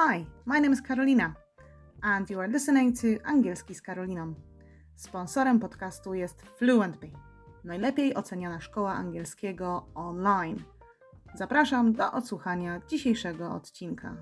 [0.00, 1.34] Hi, my name is Karolina
[2.02, 4.34] and you are listening to Angielski z Karoliną.
[4.96, 7.12] Sponsorem podcastu jest FluentBee,
[7.64, 10.62] najlepiej oceniana szkoła angielskiego online.
[11.34, 14.16] Zapraszam do odsłuchania dzisiejszego odcinka.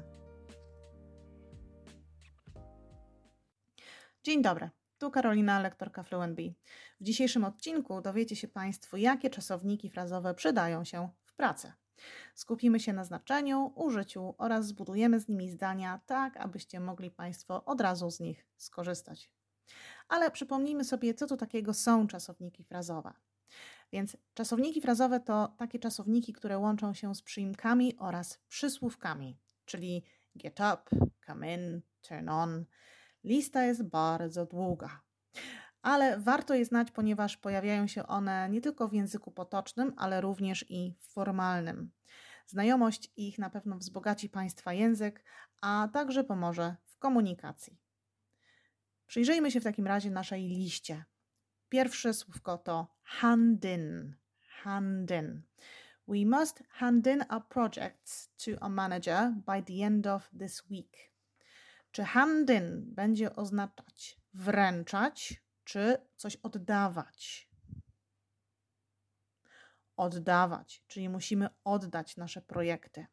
[4.22, 6.54] Dzień dobry, tu Karolina, lektorka FluentBee.
[7.00, 11.72] W dzisiejszym odcinku dowiecie się Państwo, jakie czasowniki frazowe przydają się w pracy.
[12.34, 17.80] Skupimy się na znaczeniu, użyciu oraz zbudujemy z nimi zdania tak, abyście mogli Państwo od
[17.80, 19.30] razu z nich skorzystać.
[20.08, 23.12] Ale przypomnijmy sobie, co to takiego są czasowniki frazowe.
[23.92, 30.60] Więc czasowniki frazowe to takie czasowniki, które łączą się z przyimkami oraz przysłówkami, czyli get
[30.60, 30.78] up,
[31.26, 32.64] come in, turn on.
[33.24, 35.00] Lista jest bardzo długa.
[35.82, 40.64] Ale warto je znać, ponieważ pojawiają się one nie tylko w języku potocznym, ale również
[40.68, 41.90] i formalnym.
[42.46, 45.24] Znajomość ich na pewno wzbogaci Państwa język,
[45.60, 47.78] a także pomoże w komunikacji.
[49.06, 51.04] Przyjrzyjmy się w takim razie naszej liście.
[51.68, 54.14] Pierwsze słówko to hand in.
[54.62, 55.42] Hand in.
[56.08, 60.96] We must hand in our projects to a manager by the end of this week.
[61.90, 67.50] Czy hand in będzie oznaczać wręczać, czy coś oddawać?
[69.96, 73.06] Oddawać, czyli musimy oddać nasze projekty.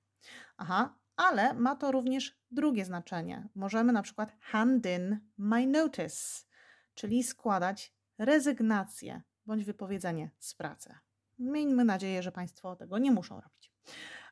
[0.58, 3.48] Aha, ale ma to również drugie znaczenie.
[3.56, 6.46] Możemy na przykład hand in my notice,
[6.94, 10.96] czyli składać rezygnację bądź wypowiedzenie z pracy.
[11.40, 13.72] Miejmy nadzieję, że Państwo tego nie muszą robić.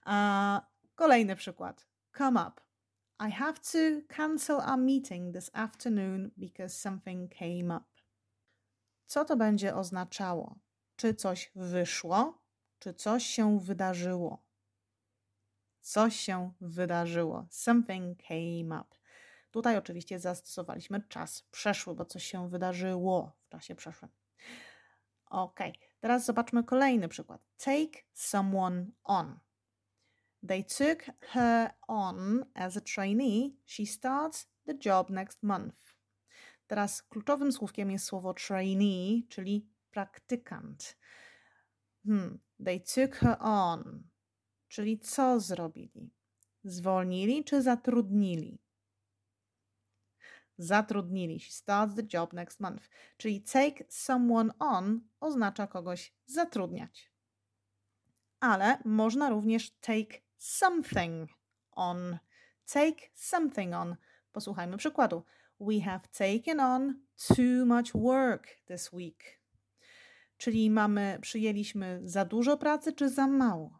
[0.03, 0.61] A,
[0.95, 1.88] kolejny przykład.
[2.17, 2.61] Come up.
[3.27, 7.91] I have to cancel our meeting this afternoon because something came up.
[9.12, 10.56] Co to będzie oznaczało?
[10.95, 12.42] Czy coś wyszło,
[12.80, 14.44] czy coś się wydarzyło?
[15.81, 17.48] Coś się wydarzyło.
[17.50, 18.95] Something came up.
[19.52, 24.11] Tutaj oczywiście zastosowaliśmy czas przeszły, bo coś się wydarzyło w czasie przeszłym.
[25.26, 25.60] Ok,
[26.00, 27.42] teraz zobaczmy kolejny przykład.
[27.58, 29.39] Take someone on.
[30.48, 33.58] They took her on as a trainee.
[33.66, 36.01] She starts the job next month.
[36.71, 40.98] Teraz kluczowym słówkiem jest słowo trainee, czyli praktykant.
[42.05, 42.39] Hmm.
[42.65, 44.04] They took her on,
[44.67, 46.14] czyli co zrobili?
[46.64, 48.59] Zwolnili czy zatrudnili?
[50.58, 51.39] Zatrudnili.
[51.39, 52.89] She starts the job next month.
[53.17, 57.11] Czyli take someone on oznacza kogoś zatrudniać.
[58.39, 61.30] Ale można również take something
[61.71, 62.17] on.
[62.73, 63.95] Take something on.
[64.32, 65.23] Posłuchajmy przykładu.
[65.61, 66.95] We have taken on
[67.36, 69.42] too much work this week.
[70.38, 73.80] Czyli mamy, przyjęliśmy za dużo pracy czy za mało?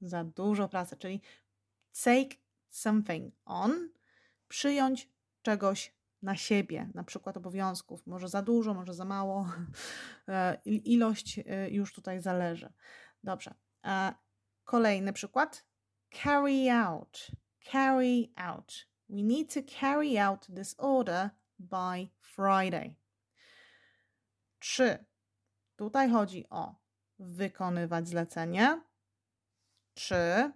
[0.00, 1.20] Za dużo pracy, czyli
[2.04, 2.36] take
[2.68, 3.88] something on,
[4.48, 5.08] przyjąć
[5.42, 8.06] czegoś na siebie, na przykład obowiązków.
[8.06, 9.46] Może za dużo, może za mało.
[10.28, 12.72] E, ilość e, już tutaj zależy.
[13.24, 13.54] Dobrze.
[13.84, 14.14] E,
[14.64, 15.66] kolejny przykład.
[16.22, 17.30] Carry out.
[17.72, 18.89] Carry out.
[19.10, 22.94] We need to carry out this order by Friday.
[24.60, 24.98] 3.
[25.76, 26.74] Tutaj chodzi o
[27.18, 28.82] wykonywać zlecenie,
[29.94, 30.52] czy,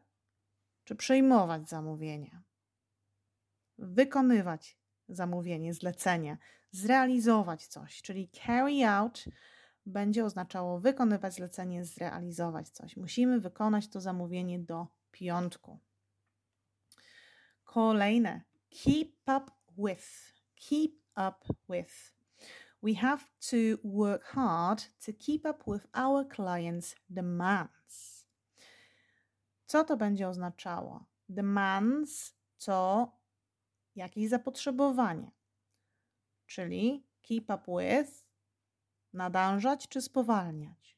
[0.84, 2.43] czy przyjmować zamówienie.
[3.78, 4.78] Wykonywać
[5.09, 6.38] zamówienie, zlecenie,
[6.70, 9.25] zrealizować coś, czyli carry out
[9.87, 12.97] będzie oznaczało wykonywać zlecenie, zrealizować coś.
[12.97, 15.78] Musimy wykonać to zamówienie do piątku.
[17.75, 18.45] Kolejne.
[18.71, 20.33] Keep up with.
[20.55, 22.12] Keep up with.
[22.81, 28.27] We have to work hard to keep up with our clients' demands.
[29.67, 31.05] Co to będzie oznaczało?
[31.29, 33.12] Demands to
[33.97, 35.31] jakieś zapotrzebowanie,
[36.47, 38.29] czyli keep up with,
[39.12, 40.97] nadążać czy spowalniać.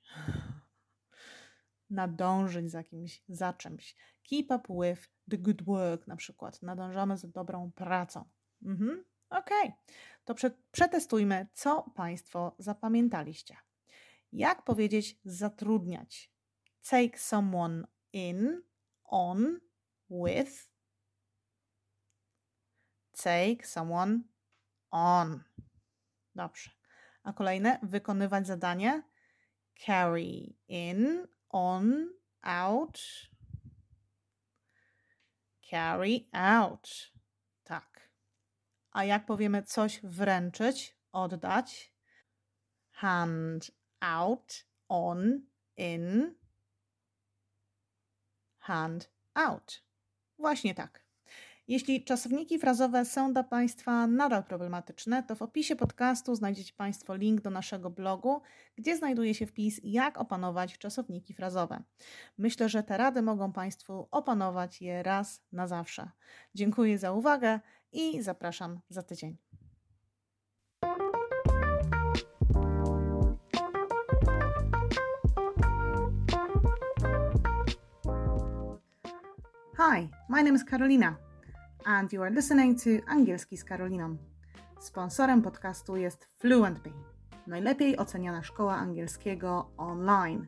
[1.90, 3.96] Nadążyć za kimś, za czymś.
[4.22, 6.62] Keep up with the good work, na przykład.
[6.62, 8.24] Nadążamy za dobrą pracą.
[8.62, 9.04] Mhm.
[9.30, 9.50] Ok,
[10.24, 10.34] to
[10.70, 13.56] przetestujmy, co Państwo zapamiętaliście.
[14.32, 16.32] Jak powiedzieć zatrudniać?
[16.90, 18.62] Take someone in,
[19.04, 19.60] on,
[20.10, 20.68] with.
[23.12, 24.20] Take someone
[24.90, 25.44] on.
[26.34, 26.70] Dobrze.
[27.22, 29.02] A kolejne, wykonywać zadanie.
[29.86, 32.08] Carry in, on,
[32.42, 33.00] out.
[35.70, 37.12] Carry out.
[37.64, 38.10] Tak.
[38.92, 41.92] A jak powiemy coś wręczyć, oddać?
[42.90, 43.70] Hand
[44.00, 45.40] out, on,
[45.76, 46.34] in.
[48.58, 49.82] Hand out.
[50.38, 51.05] Właśnie tak.
[51.68, 57.40] Jeśli czasowniki frazowe są dla Państwa nadal problematyczne, to w opisie podcastu znajdziecie Państwo link
[57.40, 58.40] do naszego blogu,
[58.76, 61.82] gdzie znajduje się wpis, jak opanować czasowniki frazowe.
[62.38, 66.10] Myślę, że te rady mogą Państwu opanować je raz na zawsze.
[66.54, 67.60] Dziękuję za uwagę
[67.92, 69.36] i zapraszam za tydzień.
[79.76, 81.25] Hi, my name is Karolina
[81.86, 84.16] and you are listening to Angielski z Karoliną.
[84.80, 86.92] Sponsorem podcastu jest Fluentby,
[87.46, 90.46] najlepiej oceniana szkoła angielskiego online.